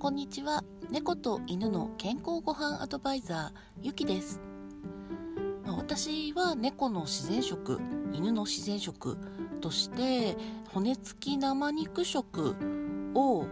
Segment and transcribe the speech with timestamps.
[0.00, 0.64] こんにちは。
[0.90, 4.40] 猫と犬の健康ごはんアドバイザーゆきです。
[5.62, 7.78] まあ私は猫の自然食
[8.10, 9.18] 犬の自然食
[9.60, 10.38] として
[10.72, 12.56] 骨付き生肉食
[13.14, 13.44] を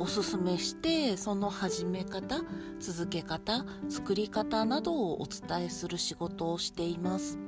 [0.00, 2.40] おすすめしてその始め方
[2.80, 7.38] 続け方作り方などをお伝えする仕事をしています。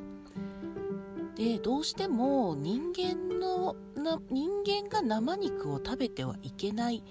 [1.34, 7.02] でどうしても人間のな人間が生肉を食べてはいけない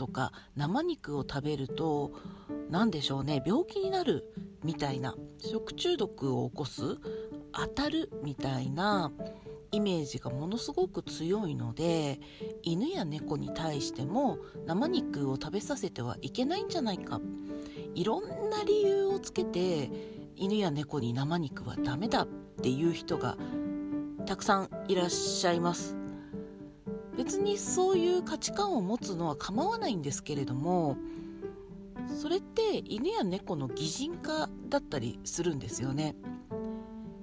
[0.00, 2.12] とか生肉を食べると
[2.70, 4.32] 何でしょうね病気になる
[4.64, 5.14] みたいな
[5.44, 6.96] 食中毒を起こす
[7.52, 9.12] 当たるみたいな
[9.72, 12.18] イメージがものすごく強いので
[12.62, 17.20] 犬や猫に対しても生肉を食べさせてはいけないんじゃないか。
[17.94, 19.90] いろんな理由をつけて
[20.34, 22.28] 犬や猫に生肉はダメだっ
[22.62, 23.36] ていう人が
[24.24, 25.99] たくさんいらっしゃいます。
[27.16, 30.96] 別にそういう価値観を持つのは構わないんですけれども
[32.20, 36.16] それって犬や猫の擬人化だったりするんですよね。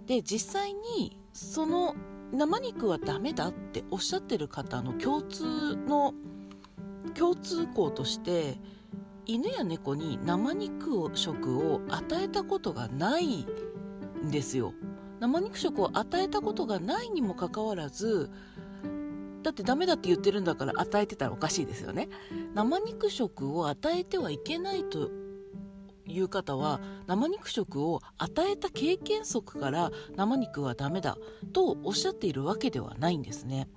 [0.06, 1.96] で実際にその
[2.32, 6.14] 生肉はダメだっておっしゃってる方の共通の
[7.14, 8.58] 共通項として
[9.26, 13.46] 犬や猫に生肉を食を与えたことがない
[14.26, 14.74] んですよ。
[15.20, 18.30] 生肉食を与えたことがないにもかかわらず
[19.44, 22.10] だってダメだって言ってるんだから与えてたらおかしいですよね。
[22.54, 25.12] 生肉食を与えてはいけないと
[26.06, 31.18] いう方は生肉食を与えた経験則から生肉はダメだ
[31.54, 33.68] とおっしゃっているわけではないんですね。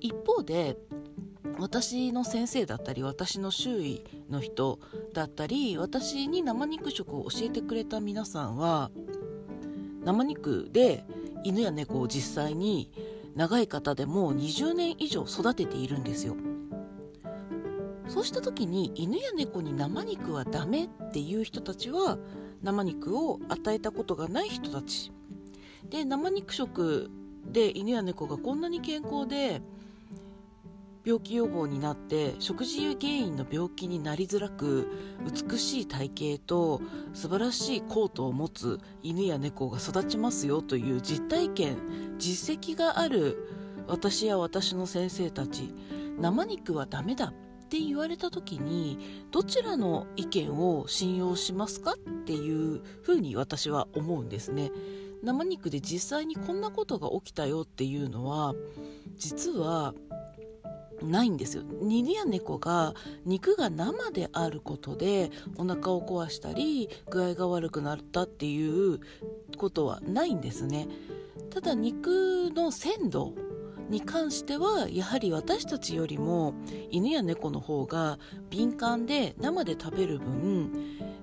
[0.00, 0.76] 一方で
[1.58, 4.80] 私の先生だったり私の周囲の人
[5.12, 8.90] だったり私に生肉食を教えてくれた皆さんは
[10.04, 11.04] 生肉で
[11.44, 12.90] 犬や猫を実際に
[13.34, 16.36] 長い方でも20年以上育てているんですよ。
[18.08, 22.18] そうした時に犬や猫に生肉はダメっていう人たちは
[22.62, 25.10] 生肉を与えたことがない人たち。
[25.90, 27.10] で生肉食
[27.50, 29.62] で犬や猫がこんなに健康で
[31.04, 34.88] 病気予防になって食事原因の病気になりづらく
[35.50, 36.80] 美しい体型と
[37.12, 41.76] 素晴らしいコートを持つ犬や猫が育ちますよという実体験
[42.18, 43.36] 実績がある
[43.86, 45.74] 私や私の先生たち。
[46.18, 47.32] 生肉はダメだっ
[47.68, 54.70] て言われた時にどちらの意見を信用しますかっていうふうに私は思うんですね。
[55.22, 58.54] 生肉で実際にこんなことが起きたよっていうのは
[59.16, 59.94] 実は
[61.04, 61.62] ないんですよ。
[61.82, 62.94] 犬や猫が
[63.24, 69.00] 肉が生であることでお腹を壊したり具合が悪くなったっていう
[69.56, 70.88] ことはないんですね。
[71.50, 73.32] ただ肉の鮮度
[73.88, 76.54] に関してはやはり私たちよりも
[76.90, 78.18] 犬や猫の方が
[78.50, 80.72] 敏感で生で食べる分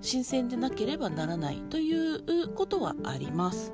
[0.02, 3.74] 新鮮でなければならないということはあります。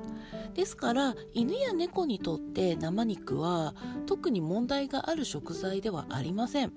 [0.58, 3.76] ですから犬や猫にとって生肉は
[4.06, 6.72] 特に問題がある食材ではありません。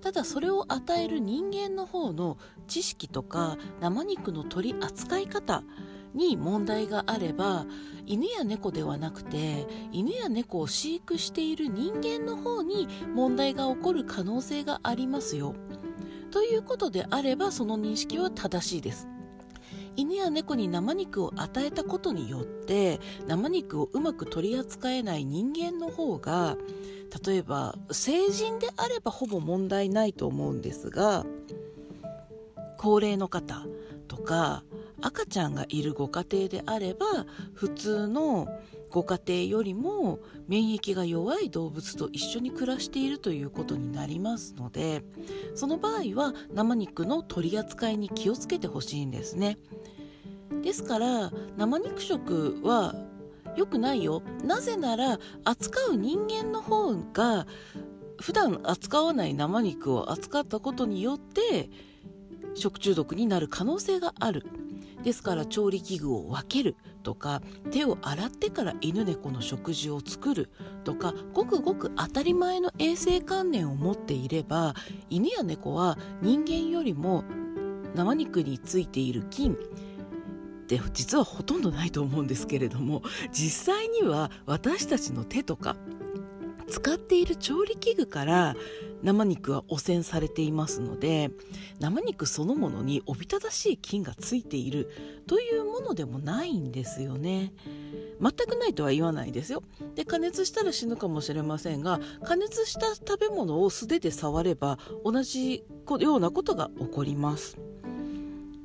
[0.00, 5.64] ただそれを与える人間の方の知識とか生肉の取り扱い方
[6.14, 7.66] に問題があれば
[8.06, 12.86] 犬や猫ではなくて犬や猫を飼育している人間の方に
[13.16, 15.56] 問題が起こる可能性がありますよ。
[16.30, 19.08] ということであればその認識は正しいです。
[19.98, 26.56] 犬や猫に生肉を与えたことによって生肉をうまく取り扱えない人間の方が
[27.26, 31.26] 例えば成人であればほぼ問題ないと思うんですが
[32.76, 33.66] 高齢の方
[34.06, 34.62] とか
[35.02, 38.46] 赤ちゃんがいるご家庭であれば普通の
[38.90, 45.02] ご家庭よりも免疫が弱い動物と一緒に暮らしているということになりますので
[45.54, 49.58] その場合は生肉の取り扱いに気をつけてほしいんですね。
[50.62, 52.94] ですから生肉食は
[53.56, 54.22] 良くないよ。
[54.44, 57.46] なぜなら扱う人間の方が
[58.20, 61.70] 普段扱わない生肉を扱ったことによって
[62.54, 64.44] 食中毒になる可能性がある。
[65.02, 66.76] ですから調理器具を分ける。
[66.98, 70.50] とか手を洗ってから犬猫の食事を作る
[70.84, 74.74] とかごくごく当たり前の衛生観念を持っていれば
[75.10, 77.24] 犬や猫は人間よりも
[77.94, 79.56] 生肉についている菌っ
[80.66, 83.02] て実はほとんどないと思うんですけれども
[83.32, 85.76] 実際には私たちの手とか
[86.68, 88.54] 使っている調理器具から
[89.02, 91.30] 生肉は汚染されていますので
[91.80, 94.90] 生肉そのものにおびただしい菌がついている
[95.26, 97.52] というものでもないんですよね。
[98.20, 99.62] 全くないとは言わないですよ
[99.94, 105.64] で加熱したら死ぬかもしれませんが加熱した食べ物を素手で触れば同じ
[106.00, 107.58] ようなことが起こります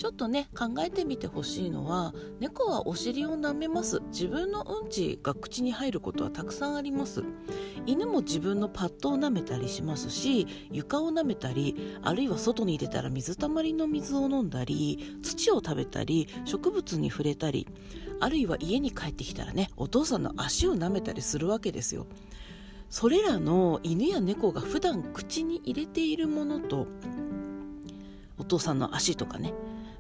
[0.04, 4.02] ちょっとね考えてみてほしいのは猫はお尻を舐めます。
[4.12, 7.24] 自分のうんちが口に入ることはたくさんあります。
[7.86, 17.66] 犬も自分のパッドを舐めたりしますし床を舐めたりあるいは外に出たら水たまりの水を飲んだり土を食べたり植物に触れたり
[18.20, 22.08] あるいは家に帰ってきたらねお父さんの足を舐めたりするわけですよ。
[22.90, 26.88] それらの犬や猫が普段口に入れているものと
[28.38, 29.54] お父さんの足とかね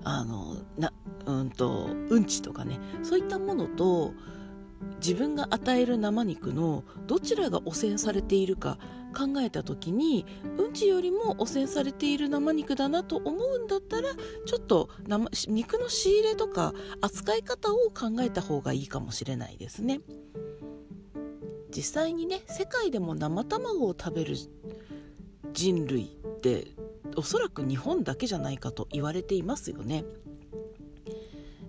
[0.03, 0.91] あのな
[1.25, 4.13] うんとうんちとかねそういったものと
[5.00, 8.77] 自分が与える生肉のどちらが汚染されているか
[9.15, 10.25] 考えた時に
[10.57, 14.09] うんちよりも汚染されている生肉だなと思うんだったら
[14.45, 20.01] ちょっと生肉の仕入れとか扱い方を考えた方がいいかもしれないですね。
[21.75, 24.35] 実際にね世界でも生卵を食べる
[25.53, 26.67] 人類って
[27.18, 30.06] おそらく日本だけじゃないかと言われていますよね。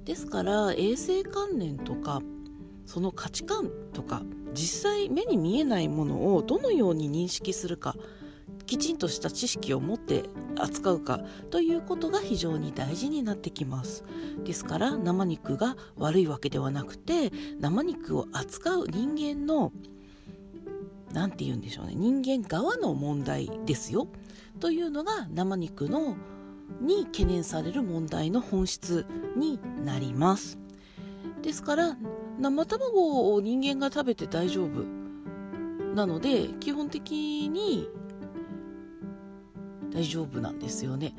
[0.04, 2.20] ですから衛生観念とか
[2.84, 7.96] その価値観とか実際目に見えないものをどのように認識するか
[8.66, 10.24] きちんとした知識を持って
[10.56, 11.20] 扱うか
[11.50, 14.04] ということが非常に大事になってきます。
[14.44, 19.72] ですから生肉が悪いわけではなくて生肉を扱う人間の
[21.12, 24.08] 何て言うんでしょうね人間側の問題ですよ。
[24.60, 26.16] というのが生肉の
[26.80, 29.06] に懸念される問題の本質
[29.36, 30.58] になります。
[31.42, 31.96] ですから
[32.38, 34.84] 生卵を人間が食べて大丈夫
[35.94, 37.88] なので基本的に
[39.92, 41.14] 大丈夫なんですよね、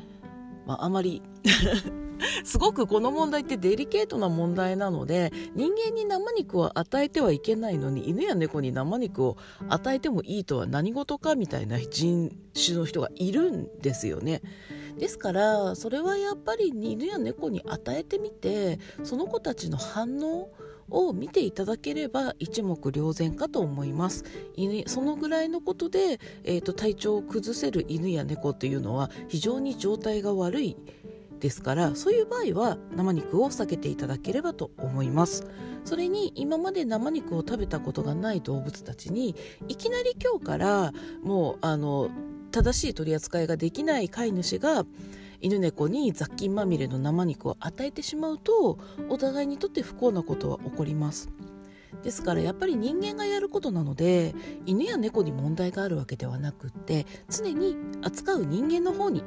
[0.66, 1.22] まあ、あまり
[2.44, 9.38] すごくこの問題ってデリケートな問題なので人間に生肉を与えてはいけないのに犬や猫に生肉を
[9.70, 14.42] 与えてもいいとは何事かみたいな人種の人がいるんですよね。
[14.98, 20.50] ですからそれはやっぱり犬や猫に与えてみてその子たちの反応
[20.90, 24.24] を見ていただければ一目瞭然かと思います
[24.56, 30.78] 犬そのぐらいのことで、えーと、体調を崩せる犬や猫というのは非常に状態が悪い
[31.40, 35.46] ですからそういう場合は生肉を避けていただければと思います。
[35.84, 39.36] それに今まで生肉を食べたことがない動物たちに
[39.68, 40.92] いきなり今日から
[41.24, 42.10] もうあの
[42.52, 44.86] 正しい取り扱いができない飼い主が
[45.42, 48.80] 犬猫に雑菌まみれの生肉を与えてしまうと
[49.10, 51.30] お互いにとって不幸なことは起こります。
[52.04, 54.36] ですからやっぱり人間がやることなので
[54.66, 59.24] 犬や猫に問題があるわけではなくって常に扱う人間の方に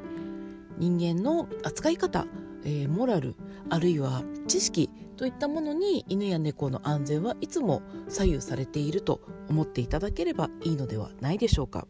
[0.79, 2.25] 人間の扱い方、
[2.63, 3.35] えー、モラル
[3.69, 11.87] あるいは知識といったものに犬や猫の安全はいつも左右されていると思っていただければいいのではないでしょうか。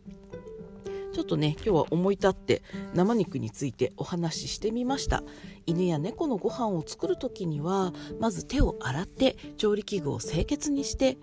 [1.12, 2.62] ちょっとね今日は思い立って
[2.94, 5.24] 生肉についてお話ししてみました。
[5.66, 11.18] 犬や猫のご飯を作る時にはまず手を洗って調理器具を清潔にして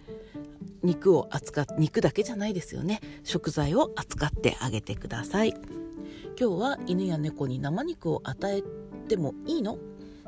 [0.83, 3.01] 肉を扱っ肉だけじゃないですよね。
[3.25, 5.55] 食材を扱ってあげてください。
[6.39, 8.63] 今日は犬や猫に生肉を与え
[9.09, 9.79] てもいいの？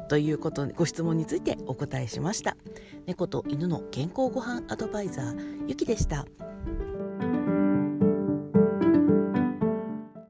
[0.09, 2.57] ということご質問についてお答えしました
[3.05, 6.25] 猫と犬の健康ごはんアドバイザーゆきでした。